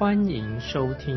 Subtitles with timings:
[0.00, 1.14] 欢迎收听。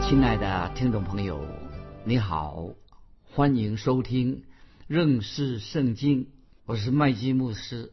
[0.00, 1.44] 亲爱的听众朋友，
[2.04, 2.68] 你好，
[3.24, 4.44] 欢迎收听
[4.86, 6.28] 认识圣经。
[6.64, 7.92] 我是麦基牧师，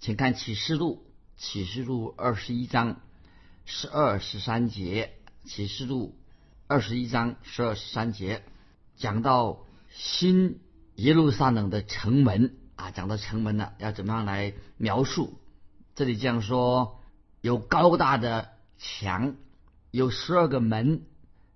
[0.00, 1.02] 请看启示录，
[1.38, 3.00] 启示录二十一章
[3.64, 5.12] 十二十三节，
[5.46, 6.14] 启示录
[6.66, 8.42] 二十一章十二十三节
[8.98, 10.60] 讲到新
[10.96, 15.38] 耶路撒冷的城门啊，讲到城门了，要怎么样来描述？
[15.94, 16.98] 这里这样说：
[17.42, 19.36] 有高大的墙，
[19.90, 21.02] 有十二个门。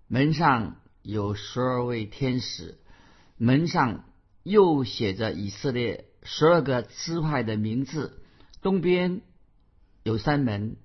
[0.06, 2.78] 门上有十二位天使，
[3.38, 4.04] 门上
[4.42, 8.22] 又写着以色列十二个支派的名字。
[8.60, 9.22] 东边
[10.02, 10.76] 有三门，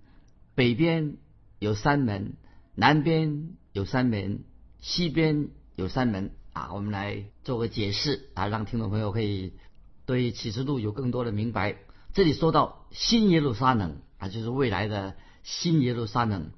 [0.56, 1.18] 北边
[1.60, 2.38] 有三门，
[2.76, 4.46] 南边有三门，
[4.80, 6.32] 西边有三门。
[6.54, 9.54] 啊，我们来做个解释啊，让听众朋友可以
[10.10, 11.76] 对启示录有更多的明白。
[12.14, 16.50] 这里说到新耶路撒冷啊，就是未来的新耶路撒冷，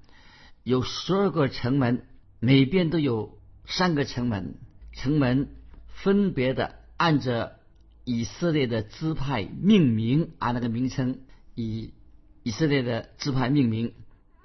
[0.63, 2.05] 有十二个城门。
[2.39, 4.55] 每边都有三个城门，
[4.93, 5.49] 城门
[5.89, 7.57] 分别的按着
[8.05, 11.19] 以色列的支派命名，啊，那个名称
[11.53, 11.93] 以
[12.43, 13.93] 以色列的支派命名，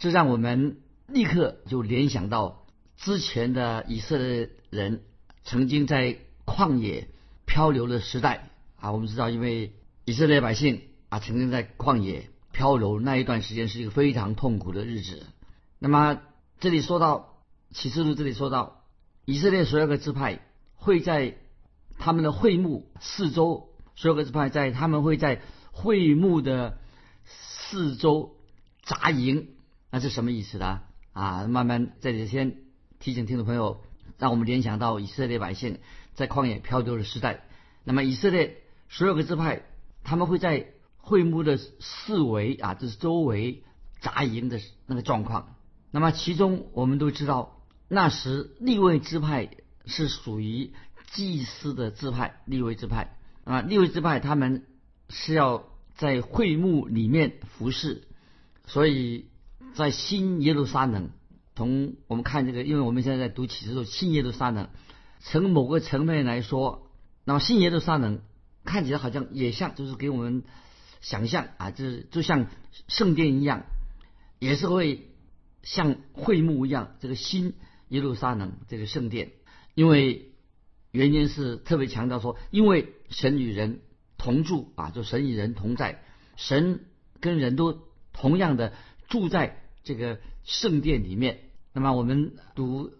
[0.00, 5.04] 这让我们立刻就联想到之前的以色列人
[5.44, 7.08] 曾经在旷野
[7.46, 8.92] 漂流的时代啊。
[8.92, 9.72] 我们知道，因为
[10.04, 15.26] 以色列百姓啊曾经在旷野漂流那一段时间是一个非常痛苦的日子。
[15.78, 16.20] 那么
[16.60, 17.32] 这里说到。
[17.72, 18.84] 启示录这里说到，
[19.24, 20.40] 以色列所有的支派
[20.76, 21.36] 会在
[21.98, 25.42] 他们的会幕四周，所有的支派在他们会在
[25.72, 26.78] 会幕的
[27.24, 28.36] 四周
[28.84, 29.48] 扎营，
[29.90, 30.82] 那是什么意思呢？
[31.12, 32.56] 啊，慢慢这里先
[33.00, 33.82] 提醒听众朋友，
[34.16, 35.80] 让我们联想到以色列百姓
[36.14, 37.44] 在旷野漂流的时代。
[37.82, 39.62] 那么以色列十二个支派，
[40.04, 43.62] 他们会在会幕的四围啊，就是周围
[44.00, 45.56] 扎营的那个状况。
[45.90, 47.52] 那么其中我们都知道。
[47.88, 49.48] 那时立位支派
[49.84, 50.72] 是属于
[51.12, 54.66] 祭司的支派，立位支派啊，立位支派他们
[55.08, 58.02] 是要在会幕里面服侍，
[58.66, 59.28] 所以
[59.74, 61.10] 在新耶路撒冷，
[61.54, 64.68] 从我们看这个，因为我们现在在读启示录，新耶路撒冷，
[65.20, 66.90] 从某个层面来说，
[67.24, 68.20] 那么新耶路撒冷
[68.66, 70.42] 看起来好像也像，就是给我们
[71.00, 72.48] 想象啊，就是就像
[72.88, 73.64] 圣殿一样，
[74.38, 75.08] 也是会
[75.62, 77.54] 像会幕一样，这个新。
[77.88, 79.30] 耶路撒冷这个圣殿，
[79.76, 80.32] 因为
[80.90, 83.80] 原因是特别强调说，因为神与人
[84.18, 86.02] 同住啊，就神与人同在，
[86.34, 86.80] 神
[87.20, 88.72] 跟人都同样的
[89.08, 91.42] 住在这个圣殿里面。
[91.72, 92.90] 那么我们读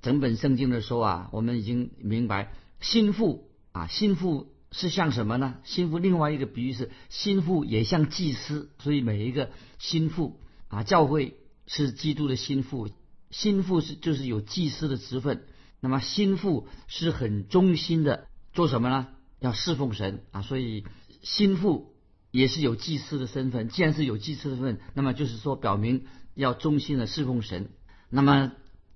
[0.00, 5.58] 整本圣经的时候啊，我们已经明白，心腹啊，心腹是像什么呢？
[5.62, 12.88] 心腹另外一个比喻是，心腹也像祭司，所以每一个心腹啊，教会是基督的心腹。
[13.30, 15.44] 心腹是就是有祭司的职分，
[15.80, 19.08] 那么心腹是很忠心的，做什么呢？
[19.40, 20.84] 要侍奉神啊，所以
[21.22, 21.94] 心腹
[22.30, 23.68] 也是有祭司的身份。
[23.68, 27.70] 既然是有祭司的份，那么就是说表明要忠心的侍奉神。
[28.08, 28.52] 那么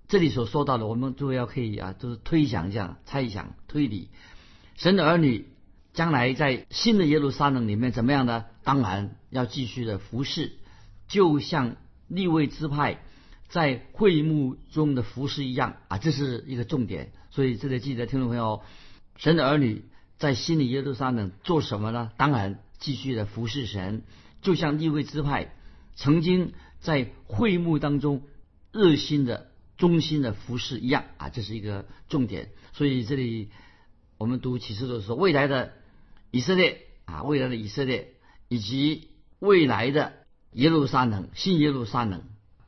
[0.09, 4.11] 这里所说到的，我们都要可以啊，就是推想一下、猜想、推理。
[4.77, 5.49] 神的儿女
[5.97, 8.45] 将来在新的耶路撒冷里面怎么样呢？
[8.63, 10.53] 当然要继续的服侍，
[11.09, 11.75] 就像
[12.07, 13.03] 立位支派。
[13.49, 17.13] 在会幕中的服侍一样啊，这是一个重点。
[17.31, 18.61] 所以这里记得听众朋友，
[19.17, 19.85] 神的儿女
[20.19, 22.11] 在心里耶路撒冷做什么呢？
[22.17, 24.03] 当然继续的服侍神，
[24.43, 25.55] 就像立位支派
[25.95, 28.23] 曾经在会幕当中
[28.73, 32.51] 热心的、忠心的服侍一样啊，这是一个重点。
[32.73, 33.51] 所以这里
[34.19, 35.73] 我们读启示录的时候，未来的
[36.31, 38.15] 以色列啊，未来的以色列
[38.49, 39.09] 以及
[39.39, 40.13] 未来的
[40.53, 42.23] 耶路撒冷、新耶路撒冷。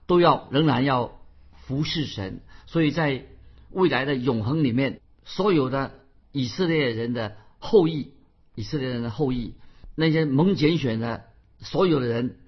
[0.07, 1.21] 都要仍然要
[1.53, 3.27] 服侍神，所以在
[3.71, 5.93] 未来的永恒里面，所有的
[6.33, 8.15] 以色列人的后裔，
[8.55, 9.53] 以色列人的后裔，
[9.95, 11.25] 那些蒙拣选的
[11.59, 12.39] 所有的人，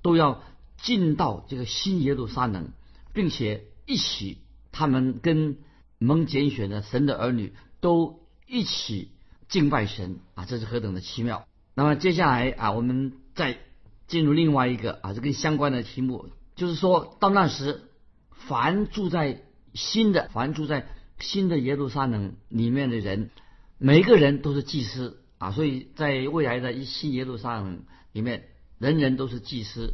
[0.00, 0.42] 都要
[0.78, 2.70] 进到这个新耶路撒冷，
[3.12, 4.38] 并且一起，
[4.70, 5.58] 他们跟
[5.98, 9.10] 蒙拣选的神的儿女都一起
[9.52, 11.46] 敬拜神啊，这是何等的奇妙！
[11.74, 13.58] 那么接下来啊，我们再
[14.06, 17.82] 进入另外一个啊，这跟相关的题目，就是说到那时，
[18.30, 19.42] 凡住在
[19.74, 20.88] 新的，凡住在
[21.18, 23.28] 新的耶路撒冷里面的人，
[23.76, 29.92] 每一个人都是祭司啊，所以在未来的一新耶路撒冷里面，人人都是祭司，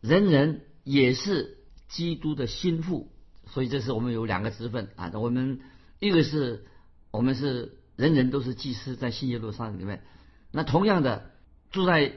[0.00, 1.58] 人人也是
[1.88, 3.12] 基督的心腹，
[3.48, 5.60] 所以这是我们有两个职分啊，我们
[5.98, 6.64] 一个是
[7.10, 10.02] 我们是人人都是祭司，在新耶路撒冷里面，
[10.50, 11.30] 那同样的
[11.70, 12.14] 住在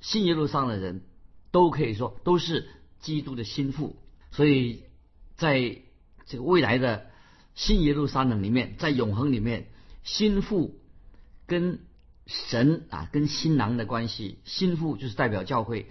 [0.00, 1.02] 新耶路撒冷的人
[1.50, 2.68] 都可以说都是
[3.00, 3.96] 基督的心腹，
[4.30, 4.84] 所以
[5.34, 5.78] 在
[6.26, 7.10] 这个未来的。
[7.54, 9.66] 新耶路撒冷里面，在永恒里面，
[10.04, 10.80] 心腹
[11.46, 11.80] 跟
[12.24, 15.86] 神啊，跟新郎的关系，心腹就是代表教会，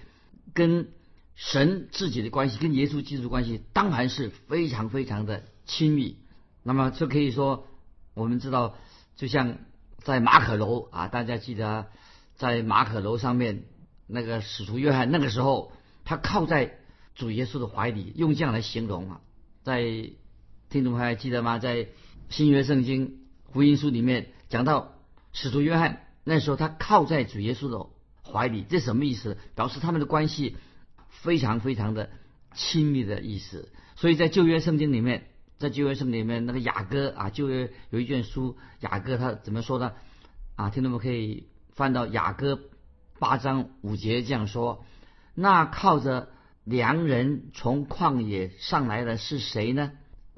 [0.56, 0.88] 跟
[1.36, 6.18] 神自己的关系，跟耶稣基督关系，当然是非常非常的亲密。
[6.64, 7.68] 那么就可以说，
[8.16, 8.76] 我们知道，
[9.22, 9.60] 就像
[10.00, 11.86] 在马可楼啊，大家记得
[12.34, 13.66] 在马可楼上面，
[14.08, 15.72] 那个使徒约翰那个时候，
[16.06, 16.80] 他靠在
[17.14, 19.22] 主耶稣的怀里，用这样来形容啊，
[19.62, 20.10] 在。
[20.72, 21.60] 听众还记得吗？
[21.60, 21.90] 在
[22.30, 23.20] 新约圣经
[23.52, 24.94] 福音书里面讲到
[25.34, 27.88] 使徒约翰那时候，他靠在主耶稣的
[28.24, 29.38] 怀里，这什么意思？
[29.54, 30.56] 表示他们的关系
[31.10, 32.10] 非常非常的
[32.56, 33.70] 亲密的意思。
[33.98, 35.28] 所以在旧约圣经里面，
[35.62, 39.94] 在旧约圣经里面，那个雅各啊，旧约有一卷书，雅各他怎么说呢？
[40.56, 42.60] 啊，听众们可以翻到雅各
[43.20, 44.84] 八章五节这样说：
[45.36, 46.30] 那靠着
[46.64, 49.92] 良人从旷野上来的是谁呢？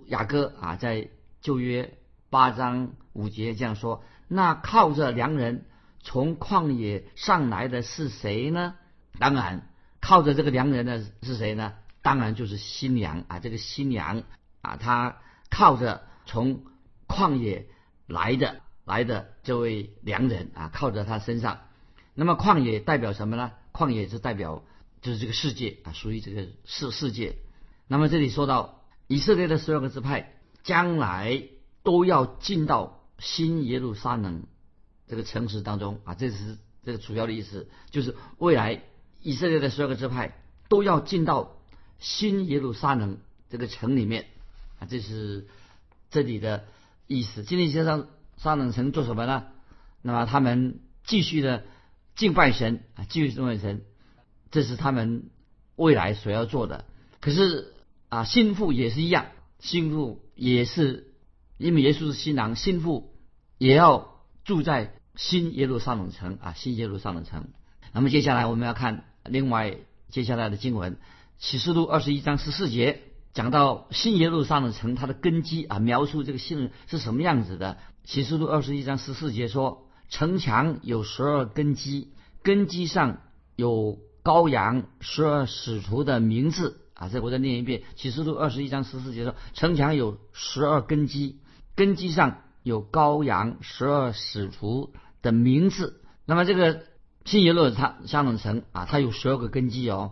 [0.06, 1.10] 雅各啊，在
[1.42, 1.98] 旧约
[2.30, 5.66] 八章五节这样说：“那靠着良人
[6.02, 8.76] 从旷野上来的是谁呢？
[9.18, 9.70] 当然，
[10.02, 11.74] 靠着这个良人的是谁呢？
[12.02, 13.40] 当然就是新娘啊！
[13.40, 14.24] 这个新娘
[14.64, 15.22] 啊，他
[15.52, 16.64] 靠着从
[17.08, 17.68] 旷野
[18.08, 21.60] 来的来的这位良人啊，靠着他身上。
[22.16, 23.52] 那么旷野代表什么呢？
[23.72, 24.64] 旷野是代表
[25.02, 27.38] 就是这个世界啊，属于这个世世界。
[27.88, 30.34] 那么这里说到。”以色列的十二个支派
[30.64, 31.44] 将来
[31.84, 34.46] 都要进到新耶路撒冷
[35.08, 38.82] 这个城市当中啊，这是这个主要的意思，就是未来
[39.22, 41.58] 以色列的十二个支派都要进到
[42.00, 43.20] 新耶路撒冷
[43.50, 44.28] 这个城里面
[44.86, 45.48] 这是
[46.10, 46.66] 这里的
[47.08, 47.44] 意思。
[47.44, 48.08] 今天先上
[48.38, 49.46] 撒冷城做什么呢？
[50.02, 51.64] 那么他们继续的
[52.16, 53.82] 敬拜神啊，继续敬拜神，
[54.52, 55.30] 这是他们
[55.76, 56.86] 未来所要做的。
[57.20, 57.72] 可是。
[58.14, 59.26] 啊，心腹也是一样，
[59.58, 61.16] 心腹也是，
[61.58, 63.12] 因为耶稣是新郎，心腹
[63.58, 67.48] 也要住在新耶路撒冷城啊，新耶路撒冷城。
[67.92, 69.78] 那么接下来我们要看另外
[70.10, 71.00] 接下来的经文，
[71.40, 73.02] 启示录二十一章十四节
[73.34, 77.78] 讲到新耶路撒冷城它的根基啊，描述这个新是什么样子的。
[78.04, 82.10] 启示录二十一章十四节说，城墙有十二根基，
[82.44, 83.22] 根基上
[83.56, 86.80] 有羔羊十二使徒的名字。
[86.94, 91.40] 啊，这我再念一遍，《启示录》二十一章十四节说：“城墙有十二根基，
[91.76, 94.94] 根基上有羔羊十二使徒
[95.24, 96.02] 的名字。
[96.26, 96.84] 那么这个
[97.26, 100.12] 新耶路撒冷城啊，它有十二个根基哦，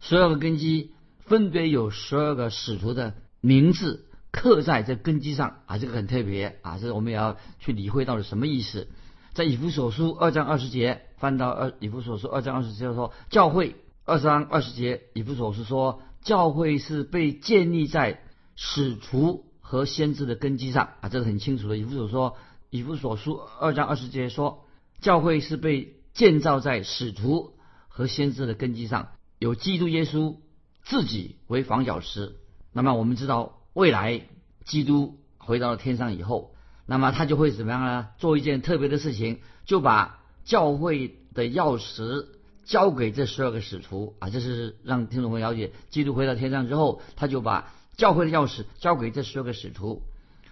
[0.00, 0.92] 十二个根基
[1.32, 8.86] 分别有十二个使徒的名字刻在这根基上啊，这个很特别啊，这个我们也要去理会到底什么意思。
[9.32, 16.02] 在以弗所书二章二十节，翻到二以弗所书二章二十节说，教会二章二十节，以弗所书说。
[16.20, 18.20] 教会是被建立在
[18.54, 21.78] 使徒和先知的根基上啊，这是很清楚的。
[21.78, 22.36] 以弗所说，
[22.68, 24.66] 以弗所书二章二十节说，
[25.00, 27.54] 教会是被建造在使徒
[27.88, 29.08] 和先知的根基上，
[29.38, 30.36] 有基督耶稣
[30.82, 32.36] 自己为房角石。
[32.72, 34.22] 那么我们知道，未来
[34.64, 36.54] 基督回到了天上以后，
[36.86, 38.08] 那么他就会怎么样呢？
[38.18, 42.26] 做一件特别的事情，就把教会的钥匙。
[42.64, 50.02] 交给这十二个使徒啊，这是让听众朋友了解，基督回到天上之后，他就把教会的钥匙交给这十二个使徒。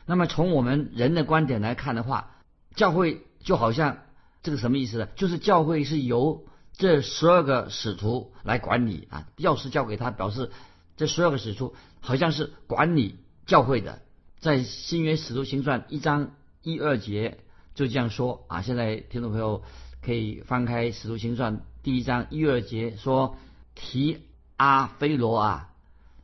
[0.07, 2.33] 那么从我们人的观点来看的话，
[2.75, 3.99] 教会就好像
[4.43, 5.07] 这个什么意思呢？
[5.15, 6.47] 就是教会是由
[6.81, 10.51] 这十二个使徒来管理啊，钥匙交给他，表示
[10.97, 14.01] 这十二个使徒好像是管理教会的。
[14.39, 17.37] 在新约使徒行传一章一二节
[17.75, 18.63] 就这样说啊。
[18.63, 19.63] 现在听众朋友
[20.01, 21.61] 可以翻开使徒行传。
[21.83, 23.37] 第一章一二节说
[23.77, 24.23] ：“提
[24.57, 25.75] 阿非罗啊，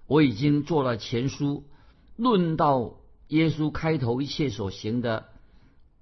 [0.07, 1.65] 我已经做了前书，
[2.17, 2.95] 论到
[3.29, 5.27] 耶稣开头一切所行的、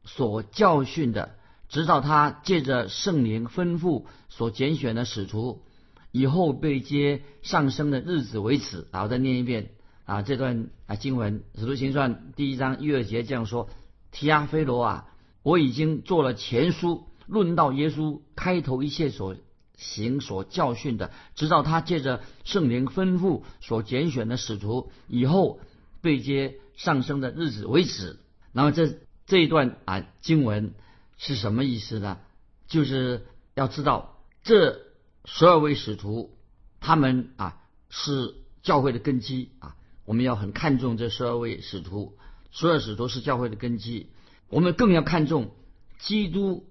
[0.05, 1.35] 所教训的，
[1.75, 5.65] 直到他借着圣灵吩咐所拣选的使徒，
[6.13, 9.71] 以后被接上升的日子为止。”然后再念一遍
[10.05, 13.69] 啊，这段啊经文《使徒行传》第一章一二节这样说
[14.13, 15.07] ：“提阿非罗啊，
[15.43, 19.35] 我已经做了前书，论到耶稣开头一切所。”
[19.77, 25.59] 行所教训的，直到他借着圣灵吩咐所拣选的使徒以后
[26.01, 28.21] 被接上升的日子为止。
[28.53, 30.75] 那么这这一段啊经文
[31.17, 32.19] 是什么意思呢？
[32.67, 34.81] 就是要知道这
[35.25, 36.37] 十二位使徒，
[36.81, 42.17] 他们啊是教会的根基啊，我们要很看重这十二位使徒，
[42.51, 44.11] 十二使徒是教会的根基，
[44.49, 45.51] 我们更要看重
[45.99, 46.67] 基督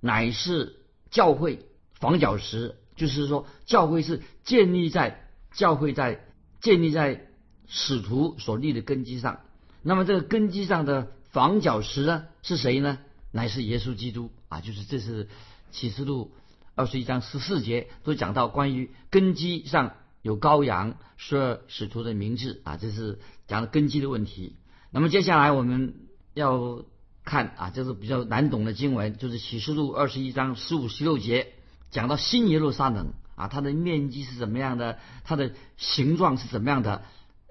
[0.00, 0.76] 乃是
[1.10, 1.66] 教会。
[1.98, 6.26] 房角石就是说，教会是建立在教会在
[6.60, 7.26] 建立在
[7.66, 9.40] 使徒所立的根基上。
[9.82, 12.98] 那么这个根基上的房角石呢，是谁呢？
[13.36, 14.62] 乃是耶稣基督啊！
[14.62, 15.28] 就是这是
[15.70, 16.32] 启示录
[16.74, 24.56] 二十一章十四节都讲到关于根基上有羔羊十二使徒的名字啊，这是讲的根基的问题。
[24.90, 25.96] 那么接下来我们
[26.32, 26.82] 要
[27.24, 31.52] 看啊，这是比较难懂的经文，就是启示录二十一章十五十六节。
[31.90, 34.98] 讲到新耶路撒冷啊，它的面积是怎么样的？
[35.24, 37.02] 它的形状是怎么样的？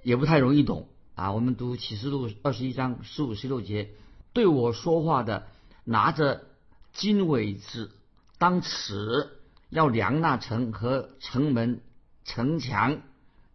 [0.04, 1.32] 也不太容易懂啊。
[1.32, 3.92] 我们读启示录二十一章十五十六节，
[4.34, 5.48] 对我说话的
[5.86, 6.44] 拿着
[6.92, 7.92] 金尾子
[8.38, 9.30] 当尺，
[9.70, 11.82] 要量那城和城门、
[12.26, 13.02] 城墙。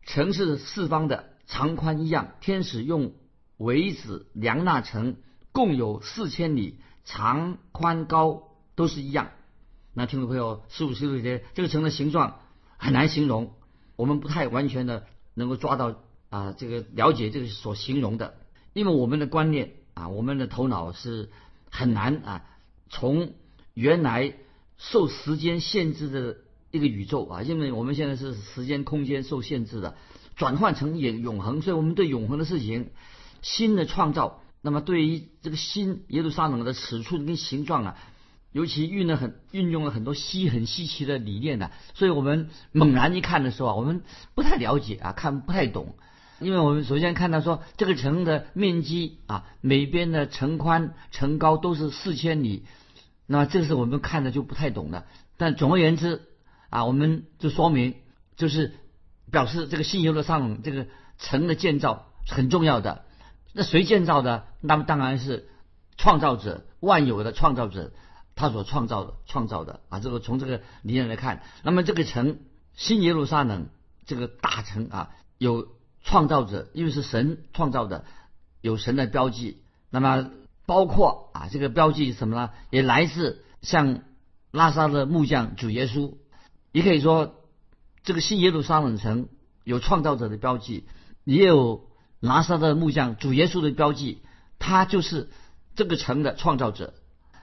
[0.04, 2.32] 城是四方的，长宽一样。
[2.40, 3.12] 天使用
[3.58, 5.16] 苇子量那城，
[5.52, 9.30] 共有四千里，长宽高都是一样。
[9.92, 12.40] 那听众朋友，十五、十六节这个城的形状
[12.78, 13.52] 很难形容，
[13.96, 15.96] 我们不太完全的能够抓到
[16.30, 18.36] 啊，这个了解这个所形容的，
[18.72, 21.28] 因为我们的观念啊，我们的头脑是
[21.70, 22.44] 很难啊，
[22.90, 23.32] 从
[23.74, 24.34] 原来
[24.76, 26.36] 受时间限制的
[26.70, 29.96] 一个宇宙啊，因为我们现在是时间空间受限制的，
[30.36, 32.90] 转换成永永恒，所以我们对永恒的事情
[33.40, 37.96] 新的创造，那么对于这个新耶路撒冷的尺寸跟形状啊。
[38.52, 44.02] 尤其运了很运用了很多稀很稀奇的理念呢，所以我们猛然一看的时候啊，我们
[44.34, 45.94] 不太了解啊，看不太懂，
[46.40, 52.64] 因为我们首先看到说这个城的面积啊，每边的城宽城高都是四千里，
[53.26, 55.06] 那这是我们看的就不太懂的。
[55.36, 56.22] 但总而言之
[56.68, 57.94] 啊，我们就说明
[58.36, 58.74] 就是
[59.30, 60.86] 表示这个新耶路撒冷这个
[61.18, 63.04] 城的建造很重要的。
[63.52, 64.46] 那谁建造的？
[64.60, 65.48] 那么当然是
[65.96, 67.92] 创造者万有的创造者。
[68.36, 72.38] 他所创造的，创造的啊，这个从这个理念来看，那么这个城
[72.74, 73.68] 新耶路撒冷
[74.06, 75.68] 这个大城啊，有
[76.02, 78.04] 创造者，因为是神创造的，
[78.60, 79.62] 有神的标记。
[79.90, 80.30] 那么
[80.66, 82.50] 包括啊，这个标记什么呢？
[82.70, 84.02] 也来自像
[84.52, 86.14] 拉萨的木匠主耶稣，
[86.72, 87.34] 也可以说
[88.02, 89.28] 这个新耶路撒冷城
[89.64, 90.86] 有创造者的标记，
[91.24, 91.88] 也有
[92.20, 94.22] 拉萨的木匠主耶稣的标记，
[94.58, 95.28] 他就是
[95.74, 96.94] 这个城的创造者。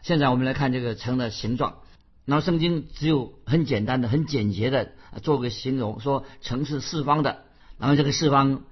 [0.03, 1.79] 现在我们来看这个城的形状，
[2.23, 7.43] 然后圣经只有很简单的、很简洁的做个形容，说城是四方的。
[7.77, 8.63] 然后这个四方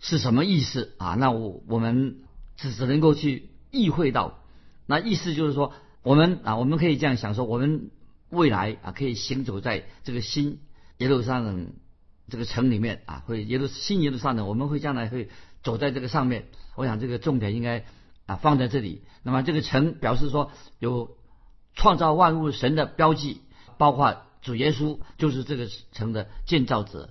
[0.00, 1.14] 是什么意思啊？
[1.14, 2.18] 那我我们
[2.56, 4.38] 只只能够去意会到，
[4.86, 7.90] 那意思就是说，我们啊，我们可以这样想说，我们
[8.30, 10.60] 未来啊，可以行走在这个新
[10.98, 11.72] 耶路撒冷
[12.28, 15.28] 这个城里面啊，会耶路新耶路撒冷，我们会将来会
[15.62, 16.46] 走在这个上面。
[16.76, 17.84] 我想这个重点应该。
[18.24, 19.02] 啊，放在这里。
[19.24, 21.16] 那么这个城表示说有
[21.74, 23.40] 创造万物神的标记，
[23.78, 27.10] 包括主耶稣就是这个城的建造者。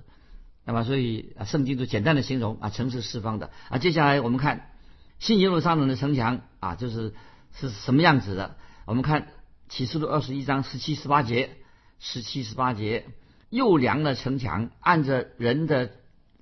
[0.66, 3.78] 那么所以啊，圣经就简单的形容啊，城是四方的啊。
[3.78, 4.72] 接下来我们看
[5.20, 7.14] 新耶路撒冷的城墙啊，就是
[7.54, 8.58] 是什么样子的？
[8.86, 9.28] 我们看
[9.70, 11.58] 启示录二十一章十七十八节，
[12.00, 13.06] 十七十八节，
[13.50, 15.92] 又量了城墙，按着人的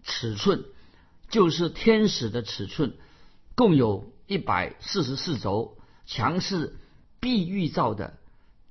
[0.04, 0.66] 尺寸，
[1.30, 2.94] 就是天使的尺寸，
[3.56, 4.14] 共有。
[4.30, 6.76] 一百四十四轴，墙是
[7.20, 8.20] 碧玉造的，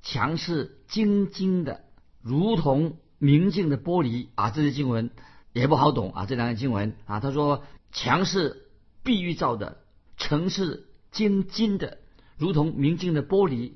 [0.03, 1.81] 墙是晶晶的，
[2.23, 4.51] 如同明镜的玻璃啊！
[4.51, 5.11] 这些经文
[5.59, 8.69] 也不好懂啊，这两个经文啊，他说墙是
[9.03, 9.79] 碧玉造的，
[10.17, 11.99] 城是金金的，
[12.37, 13.73] 如同明镜的玻璃。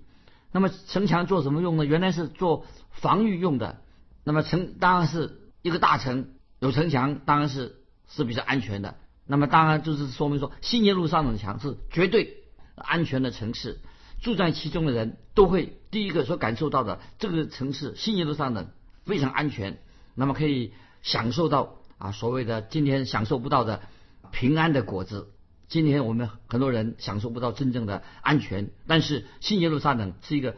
[0.52, 1.84] 那么城墙做什么用呢？
[1.84, 3.80] 原来是做防御用的。
[4.24, 6.28] 那么城当然是一个大城，
[6.60, 7.76] 有城墙当然是
[8.08, 8.96] 是比较安全的。
[9.26, 12.44] 那么当然就是说明说，新耶路撒冷墙是绝对
[12.76, 13.80] 安全的城市，
[14.20, 18.68] 住在其中的人都会第一个所感受到的，这个城市新耶路撒冷
[19.06, 19.78] 非常安全，
[20.14, 23.82] 那么可以享受到啊所谓的今天享受不到的
[24.30, 25.28] 平安的果子。
[25.68, 30.54] 今天我们很多人享受不到真正的安全，但是新耶路撒冷是一个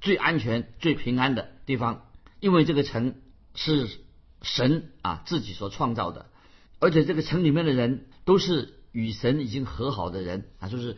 [0.00, 2.06] 最安全、最平安的地方，
[2.40, 3.14] 因为这个城
[3.54, 3.88] 是
[4.42, 6.26] 神啊自己所创造的。
[6.80, 10.96] 而且这个城里面的人都是与神已经和好的人啊，就是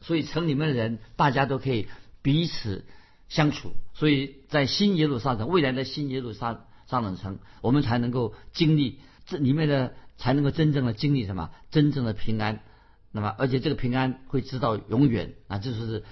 [0.00, 1.88] 所以城里面的人大家都可以
[2.22, 2.86] 彼此
[3.28, 3.72] 相处。
[3.92, 11.50] 所以在新耶路撒冷未来的新耶路撒上等城，我们才能够经历这里面的，才能够真正的经历什么？
[11.70, 12.60] 真正的平安。
[13.10, 15.58] 那么，而且这个平安会直到永远啊！
[15.58, 16.02] 这就是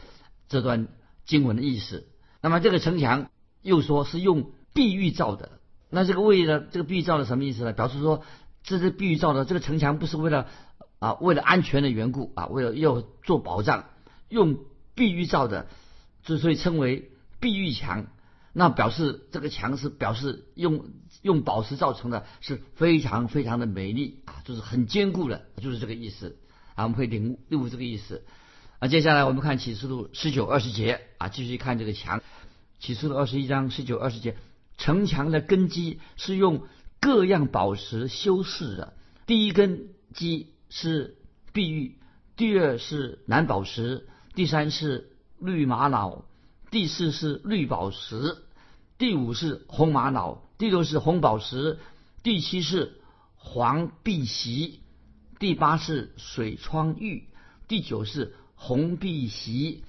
[0.48, 0.86] 这段
[1.24, 2.06] 经文的意思。
[2.40, 3.28] 那么，这个城墙
[3.60, 5.58] 又说是用碧玉造的。
[5.90, 7.72] 那这个为了这个碧玉造的什么意思呢？
[7.72, 8.22] 表示说
[8.62, 9.44] 这是碧玉造的。
[9.44, 10.46] 这个城墙不是为了
[11.00, 13.86] 啊，为了安全的缘故啊，为了要做保障，
[14.28, 14.58] 用
[14.94, 15.66] 碧玉造的，
[16.22, 17.10] 之所以称为
[17.40, 18.06] 碧玉墙，
[18.52, 20.84] 那表示这个墙是表示用
[21.22, 26.36] 用宝石造成的，是非常非常的美丽啊，就是很坚固的，就是这个意思
[26.74, 26.84] 啊。
[26.84, 28.24] 我们可以领悟这个意思
[28.78, 28.88] 啊。
[28.88, 32.22] 接下来我们看启示录十九二十节啊，继续看这个墙。
[32.78, 34.36] 启示录二十一章十九二十节。
[34.76, 36.64] 城墙的根基是用
[37.00, 38.94] 各样宝石修饰的。
[39.26, 41.16] 第一根基是
[41.52, 41.98] 碧玉，
[42.36, 46.24] 第二是蓝宝石，第三是绿玛瑙，
[46.72, 48.38] 第四是绿宝石，
[48.98, 51.78] 第五是红玛瑙，第六是红宝石，
[52.24, 53.00] 第七是
[53.36, 54.80] 黄碧玺，
[55.38, 57.28] 第八是水窗玉，
[57.68, 59.84] 第九是红碧玺，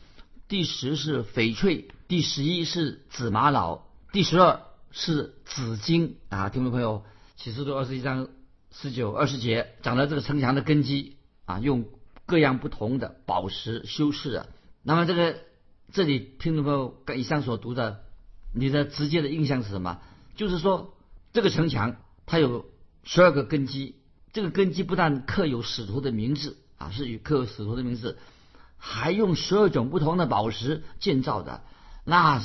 [0.48, 4.62] 第十是翡翠，第十一是紫玛瑙，第十二。
[4.96, 7.04] 是紫金啊，听众朋友，
[7.36, 8.28] 启示录二十一章
[8.70, 11.86] 十九二十节讲到这个城墙的根基啊，用
[12.28, 14.50] 各样不同的宝石修饰的。
[14.84, 15.36] 那么这个
[15.94, 18.04] 这里听众朋友跟以上所读的，
[18.52, 20.02] 你的直接的印象是什么？
[20.36, 20.98] 就是说
[21.34, 22.66] 这个城墙它有
[23.04, 23.96] 十二个根基，
[24.34, 28.18] 这个根基不但刻有使徒的名字啊，是与刻有使徒的名字，
[28.76, 31.62] 还用十二种不同的宝石建造的。
[32.04, 32.44] 那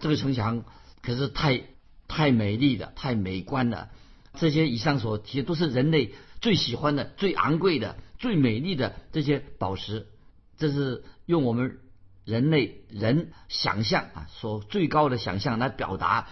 [0.00, 0.64] 这个城墙
[1.00, 1.64] 可是太。
[2.10, 3.90] 太美丽的，太美观了。
[4.32, 10.06] 这些以上所提的都是人类最喜欢的、最昂贵的、最美丽的这些宝石。
[10.56, 11.80] 这是用我们
[12.28, 16.28] 人类人想象啊，所最高的想象来表达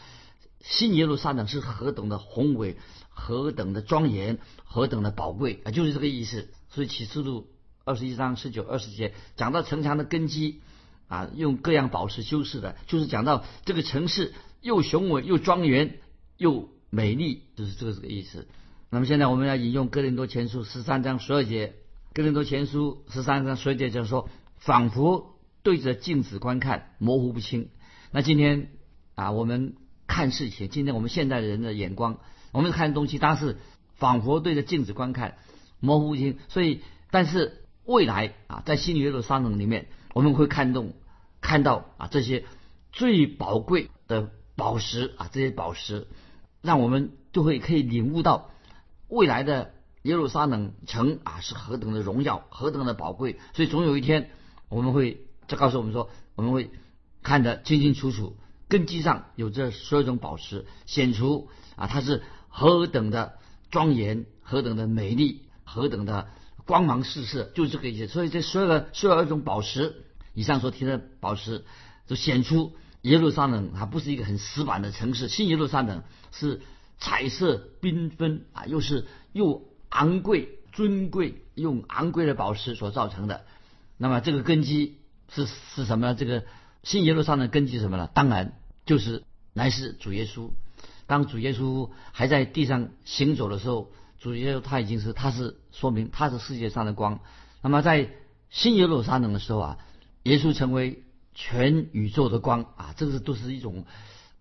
[0.60, 2.76] 新耶路撒冷是何等的宏伟、
[3.08, 6.50] 何等的庄严、何等的宝贵啊，就是这个意思。
[6.68, 7.48] 所以启示录
[7.84, 10.60] 二十一章十九、二十节讲到城墙的根基
[11.08, 14.34] 啊，用各样宝石修饰的，就是讲到这个城市。
[14.60, 16.00] 又雄伟又庄严
[16.36, 18.48] 又美丽，就是这个这个意思。
[18.90, 21.74] 那么现在我们要引用哥林多前书十三章十二节，
[22.12, 24.28] 哥林多前书十三章十二节就是说，
[24.58, 25.35] 仿佛
[25.66, 27.70] 对着镜子观看，模糊不清。
[28.12, 28.70] 那今天
[29.16, 29.74] 啊，我们
[30.06, 32.20] 看事情，今天我们现代人的眼光，
[32.52, 33.56] 我们看东西，当然是
[33.96, 35.38] 仿佛对着镜子观看，
[35.80, 36.38] 模糊不清。
[36.46, 40.92] 所以，但是未来啊，在新约的沙冷里面，我们会看动
[41.40, 42.44] 看到啊这些
[42.92, 44.30] 最宝贵的。
[44.54, 46.06] 宝石啊，这些宝石，
[46.62, 48.52] 让我们就会可以领悟到
[49.06, 53.38] 未来的耶路撒冷城啊是何等的荣耀，何等的宝贵。
[53.52, 54.30] 所以总有一天，
[54.70, 56.70] 我们会再告诉我们说，我们会
[57.22, 58.36] 看得清清楚楚，
[58.68, 63.38] 根基上有这十二种宝石，显出啊它是何等的
[63.70, 66.28] 庄严，何等的美丽，何等的
[66.64, 68.06] 光芒四射，就是这个意思。
[68.08, 70.04] 所以这十二个十二种宝石，
[70.34, 71.64] 以上所提的宝石，
[72.06, 72.76] 就显出。
[73.02, 76.60] 耶路撒冷它不是一个很死板的城市，新耶路撒冷是
[76.98, 83.44] 彩色缤纷啊，又是又昂贵尊贵，用昂贵的宝石所造成的。
[83.96, 84.98] 那么这个根基
[85.32, 86.14] 是是什么呢？
[86.14, 86.44] 这个
[86.82, 88.08] 新耶路撒冷根基什么呢？
[88.12, 88.52] 当然
[88.84, 90.50] 就是乃是主耶稣。
[91.06, 97.20] 当主耶稣还在地上行走的时候，主耶稣他已经是他是说明他是世界上的光。
[97.62, 98.10] 那么在
[98.50, 99.78] 新耶路撒冷的时候啊，
[100.22, 101.02] 耶稣成为。
[101.38, 103.84] 全宇宙的光啊，这个都是一种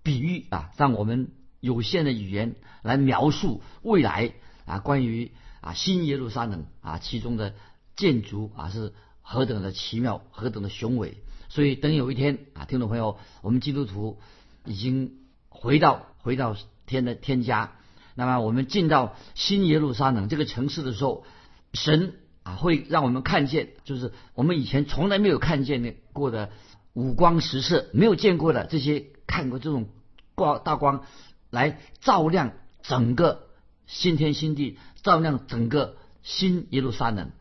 [0.02, 1.28] 比喻啊，让我们
[1.60, 4.32] 有限的语言来描述未来
[4.66, 7.54] 啊，关于啊新耶路撒冷啊其中的
[7.98, 8.94] 建筑啊是
[9.26, 11.18] 何等的奇妙，何等的雄伟。
[11.50, 14.20] 所以等有一天啊，听众朋友，我们基督徒
[14.64, 15.18] 已经
[15.50, 17.74] 回到回到天的天家，
[18.14, 21.26] 那么我们进到新耶路撒冷这个城市的时候，
[21.74, 26.52] 神啊会让我们看见，就是我们以前从来没有看见的过的。
[26.98, 29.90] 五光十色，没有见过的这些看过这种
[30.34, 31.04] 光大光，
[31.50, 33.50] 来照亮整个
[33.86, 37.32] 新天新地，照亮整个新耶路撒冷。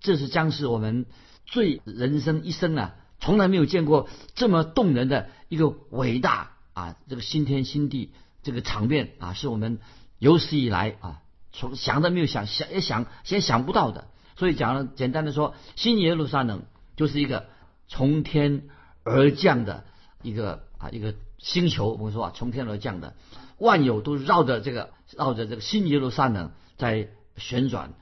[0.00, 1.06] 这是将是我们
[1.46, 9.78] 最人生一生啊，从来没有见过这么动人的一个伟大啊，这个新天新地这个场面啊，是我们
[10.18, 14.08] 有史以来啊，从想都没有想想也想先想不到的。
[14.36, 16.64] 所以讲了简单的说，新耶路撒冷
[16.96, 17.46] 就是一个
[17.88, 18.64] 从天。
[19.08, 19.84] 而降的
[20.20, 23.14] 一个啊一个星球，我们说啊从天而降的，
[23.56, 27.92] 万有都绕着这个绕着这个新耶路撒冷在旋转，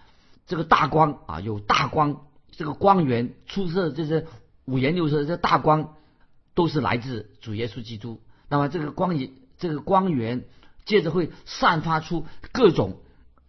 [0.46, 2.22] 这个大光啊有大光，
[2.57, 4.27] 这个光源出色这些
[4.64, 5.95] 五颜六色这大光
[6.55, 8.21] 都是来自主耶稣基督。
[8.49, 10.45] 那么这个光也这个光源，
[10.85, 13.01] 接着会散发出各种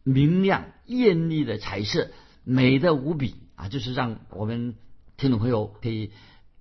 [0.04, 2.10] 明亮艳丽的彩色，
[2.44, 3.70] 美的无比啊！
[3.70, 4.76] 就是让我们
[5.18, 6.12] 听众朋友可以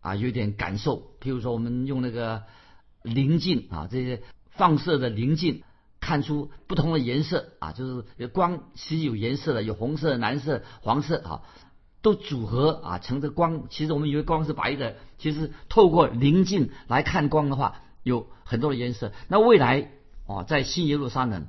[0.01, 1.13] 啊有点感受。
[1.21, 2.45] 譬如说，我们用那个
[3.03, 5.63] 棱镜啊，这些放射的棱镜。
[6.01, 11.43] 看出不同的颜色啊，就是光其实有颜色的，有红色、蓝色、黄色啊，
[12.05, 13.65] 都组合啊成这光。
[13.69, 19.11] 其实我们以为光是白的，其实透过棱镜来看光的话，有很多的颜色。
[19.27, 19.91] 那未来
[20.27, 21.49] 哦，在新耶路撒冷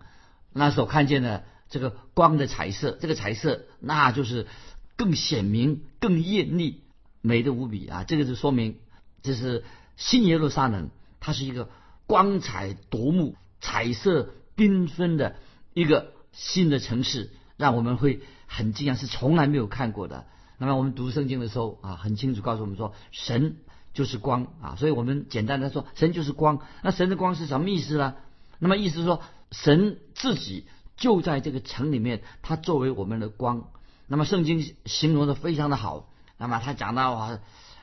[0.52, 4.48] 那所看见的这个光的彩色，这个彩色那就是
[4.96, 6.82] 更显明、更艳丽、
[7.22, 8.04] 美的无比啊！
[8.04, 8.80] 这个就说明
[9.22, 9.64] 这是
[9.96, 10.90] 新耶路撒冷，
[11.20, 11.70] 它是一个
[12.08, 14.32] 光彩夺目、彩色。
[14.58, 15.36] 缤纷的
[15.74, 20.26] 一个新的城市，让我们会很惊讶，是从来没有看过的。
[20.58, 23.58] 那么我们读圣经的时候啊，很清楚告诉我们说，神
[23.94, 24.76] 就是光啊。
[24.78, 26.60] 所以我们简单的说，神就是光。
[26.82, 28.16] 那神的光是什么意思呢？
[28.60, 30.66] 那么意思是说，神自己
[30.98, 33.70] 就在这个城里面，他作为我们的光。
[34.08, 36.10] 那么圣经形容的非常的好。
[36.38, 37.40] 那么他讲到啊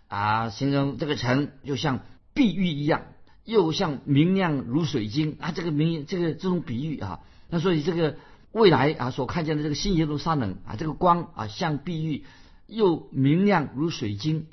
[0.08, 2.00] 啊，形容这个城就像
[2.34, 3.02] 碧玉一样。
[3.44, 8.16] 又像明亮如水晶啊，这个明这个这种比喻啊，那所以这个
[8.52, 12.24] 未来啊所看见的这个新耶路撒冷啊，这个光啊像碧玉，
[12.66, 14.46] 又明亮如水晶，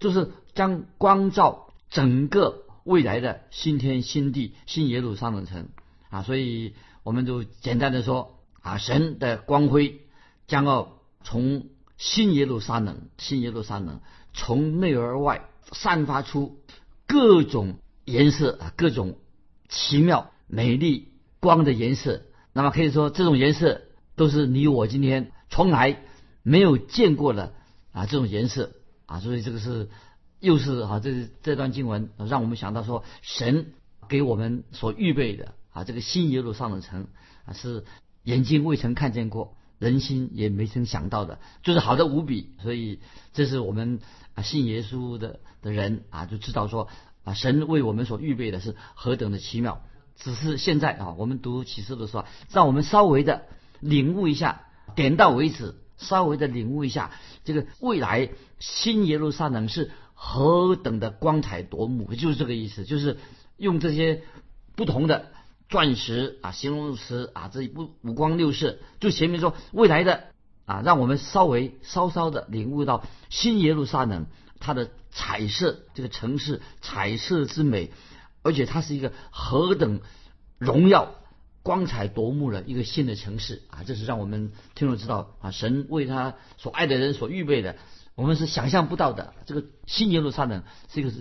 [0.00, 5.68] 就是将光照整个未来的新天新地新耶路撒冷城
[6.10, 10.00] 啊，所以我们就简单的说啊，神的光辉
[10.46, 14.00] 将要从新耶路撒冷新耶路撒冷
[14.32, 16.58] 从内而外散发出
[17.06, 17.78] 各种。
[18.04, 19.16] 颜色啊，各种
[19.68, 22.22] 奇妙、美丽、光的颜色。
[22.52, 23.82] 那么可以说，这种颜色
[24.16, 26.02] 都是你我今天从来
[26.42, 27.54] 没有见过的
[27.92, 28.72] 啊，这种颜色
[29.06, 29.20] 啊。
[29.20, 29.88] 所以这个是
[30.40, 33.72] 又是啊，这这段经文让我们想到说，神
[34.08, 37.06] 给我们所预备的啊，这个新耶路撒冷城
[37.44, 37.84] 啊，是
[38.22, 42.50] 眼睛未曾看见过，人心也没曾想到的，就是好的无比。
[42.62, 43.00] 所以
[43.32, 44.00] 这是我们
[44.34, 46.88] 啊信耶稣的的人啊，就知道说。
[47.24, 49.84] 啊，神为我们所预备的是何等的奇妙！
[50.16, 53.44] 只是现在啊，我们读启示的时候，让我们稍微的
[53.78, 54.62] 领悟一下，
[54.96, 57.12] 点到为止，稍微的领悟一下
[57.44, 63.18] 这个未来新耶路撒冷是何等的光彩夺目，就是这个意思，就是
[63.56, 64.22] 用这些
[64.76, 65.26] 不同的
[65.68, 70.24] 钻石啊、形容词啊，这五五光六色，就前面说未来的
[70.66, 74.26] 啊，让我们稍微稍稍的领悟到新耶路撒冷。
[74.64, 77.90] 它的彩色，这个城市彩色之美，
[78.44, 80.00] 而且它是一个何等
[80.56, 81.16] 荣耀、
[81.62, 83.84] 光彩夺目的一个新的城市啊！
[83.86, 87.76] 这是让我们听众知道啊，神为他所爱的人所预备的，
[88.14, 89.34] 我们是想象不到的。
[89.46, 91.12] 这个新耶路撒冷是一个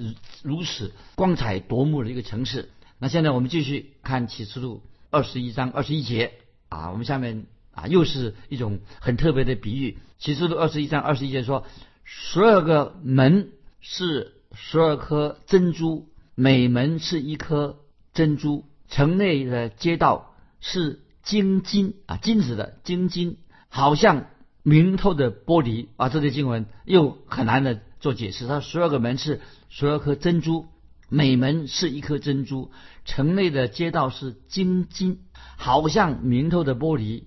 [0.42, 2.70] 如此光彩夺目的一个城市。
[2.98, 6.34] 那现在我们继续看启示录二十一章二十一节
[6.70, 9.98] 啊，我们下面啊又是一种很特别的比喻。
[10.18, 11.66] 启示录二十一章二十一节说。
[12.04, 17.78] 十二个门是十二颗珍珠，每门是一颗
[18.12, 18.66] 珍珠。
[18.90, 20.31] 城内的街道
[20.62, 24.28] 是晶金啊，金子的晶金，好像
[24.64, 26.08] 明透的玻璃啊。
[26.08, 28.48] 这些经文又很难的做解释。
[28.48, 30.68] 它十二个门是十二颗珍珠，
[31.10, 32.72] 每门是一颗珍珠。
[33.04, 35.20] 城内的街道是晶金，
[35.58, 37.24] 好像明透的玻璃。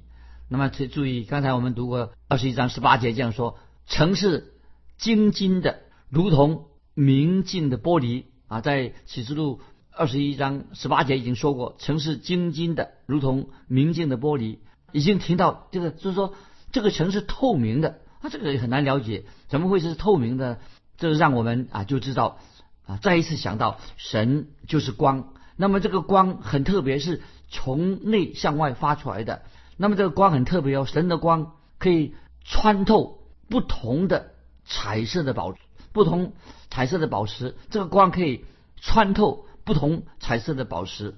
[0.49, 4.53] 那么请注意，刚才我们读过二十一章十八节这样说：城市。
[4.97, 9.61] 晶晶的，如同明镜的玻璃啊，在启示录
[9.97, 14.59] 二十一章十八节已经说过，城市晶晶的，如同明镜的玻璃，
[14.93, 16.35] 已经提到这个，就是说
[16.73, 20.59] 这个城是透明的啊，这个也很难了解，怎么会是透明的？
[20.97, 22.39] 这让我们啊就知道
[22.87, 29.43] 啊，再一次想到神就是光，那么这个光很特别，是从内向外发出来的，
[29.77, 34.33] 那么这个光很特别哦，神的光可以穿透不同的。
[34.67, 35.55] 彩色的宝，
[35.93, 36.33] 不同
[36.71, 38.47] 彩色的宝石，这个光可以
[38.81, 41.15] 穿透不同彩色的宝石，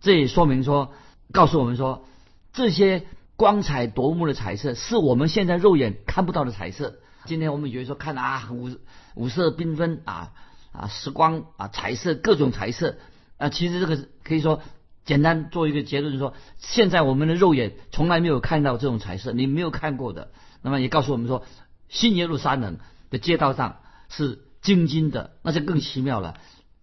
[0.00, 0.92] 这也说明说，
[1.32, 2.06] 告诉我们说，
[2.52, 3.06] 这些
[3.36, 6.98] 光彩夺目的彩色是我们现在肉眼看不到的彩色。
[7.24, 8.70] 今天我们以为说看啊五
[9.14, 10.32] 五色缤纷啊
[10.72, 12.96] 啊时光啊彩色各种彩色
[13.36, 14.62] 啊，其实这个可以说
[15.04, 20.30] 简单做一个结论说，现在我们的肉眼从来没有看到这种彩色，你没有看过的。
[20.62, 21.44] 那么也告诉我们说。
[21.90, 22.76] 新耶路撒冷
[23.08, 23.78] 的街道上
[24.10, 26.38] 是晶晶的，那就更奇妙了。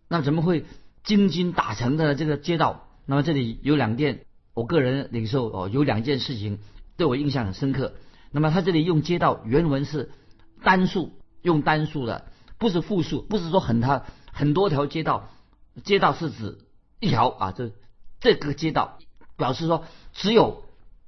[0.08, 0.66] 那怎么会
[1.06, 2.88] 金金打成的这个街道？
[3.06, 6.60] 那么这里有两件，我个人领受哦，有两件事情
[6.98, 7.94] 对我印象很深刻。
[8.32, 10.12] 那么他这里用街道原文是
[10.64, 11.14] 单数，
[11.44, 12.26] 用单数的，
[12.58, 15.30] 不是复数，不是说很他很多条街道，
[15.84, 16.58] 街道是指
[17.00, 17.72] 一条啊，这
[18.20, 18.98] 这个街道
[19.38, 20.64] 表示说只有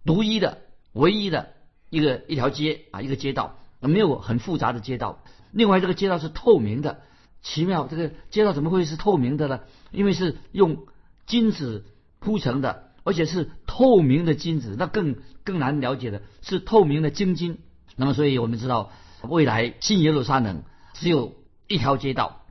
[0.05, 0.59] 独一的、
[0.93, 1.53] 唯一的
[1.89, 5.23] 一个一条街啊，一个街道，没有很复杂的街道。
[5.51, 7.01] 另外，这个街道是透明的，
[7.49, 9.61] 奇妙，这个街道怎么会是透明的呢？
[9.91, 10.85] 因为是用
[11.25, 11.85] 金子
[12.19, 17.59] 铺成的，而且是透明的金子，那更更难了解的是透明的晶晶。
[17.95, 18.91] 那么，所以我们知道，
[19.23, 21.35] 未来新耶路撒冷只有
[21.69, 22.41] 一条街道，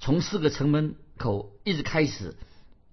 [0.00, 2.34] 从四个城门口一直开始，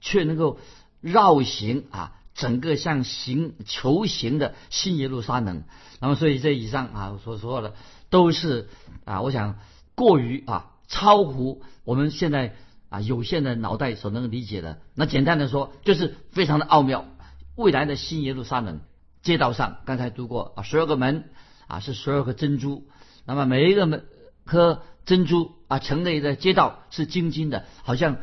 [0.01, 0.59] 却能够
[0.99, 5.63] 绕行啊，整个像形球形的新耶路撒冷。
[6.01, 7.75] 那么，所以这以上啊所说的
[8.09, 8.67] 都是
[9.05, 9.57] 啊，我想
[9.95, 12.55] 过于啊超乎我们现在
[12.89, 14.79] 啊有限的脑袋所能理解的。
[14.93, 17.05] 那简单的说，就是非常的奥妙。
[17.55, 18.81] 未来的新耶路撒冷
[19.21, 21.25] 街道上，刚才读过啊，十二个门。
[21.67, 22.87] 啊，是十二颗珍珠。
[23.25, 24.05] 那么每一个门
[24.45, 28.17] 颗珍珠啊，城内的街道是晶晶的，好像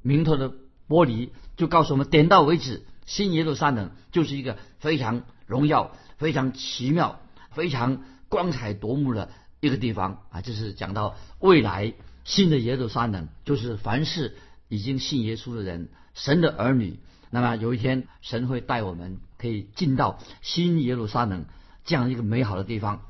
[0.00, 0.48] 明透的
[0.88, 2.86] 玻璃，就告诉我们点到为止。
[3.04, 9.28] 新耶路撒冷就是一个非常荣耀、非常奇妙、非常光彩夺目的
[9.60, 10.40] 一个地方啊。
[10.40, 11.94] 就是讲到未来
[12.24, 14.36] 新的耶路撒冷，就是凡是
[14.68, 16.98] 已经信耶稣的人，神的儿女，
[17.30, 21.46] 那么有一天神会带我们可以进到新耶路撒冷。
[21.84, 23.06] 这样一个美好的地方，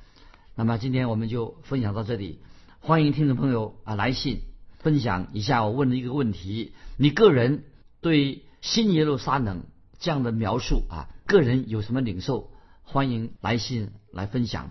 [0.55, 2.39] 那么今天我们就分享到这里。
[2.79, 4.43] 欢迎听众朋友啊来信
[4.79, 7.65] 分享一下我问的一个问题：你个人
[8.01, 9.65] 对新耶路撒冷
[9.99, 12.53] 这样的描述啊，个人有什么领受？
[12.85, 14.71] 欢迎来信来分享。